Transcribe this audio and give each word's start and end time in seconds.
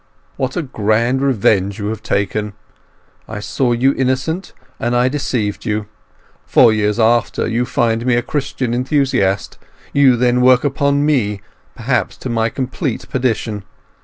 What 0.35 0.57
a 0.57 0.63
grand 0.63 1.21
revenge 1.21 1.77
you 1.77 1.89
have 1.89 2.01
taken! 2.01 2.53
I 3.29 3.39
saw 3.39 3.71
you 3.71 3.93
innocent, 3.93 4.51
and 4.79 4.95
I 4.95 5.07
deceived 5.09 5.63
you. 5.63 5.85
Four 6.43 6.73
years 6.73 6.97
after, 6.99 7.47
you 7.47 7.65
find 7.67 8.03
me 8.03 8.15
a 8.15 8.23
Christian 8.23 8.73
enthusiast; 8.73 9.59
you 9.93 10.15
then 10.15 10.41
work 10.41 10.63
upon 10.63 11.05
me, 11.05 11.41
perhaps 11.75 12.17
to 12.17 12.29
my 12.29 12.49
complete 12.49 13.09
perdition! 13.11 13.63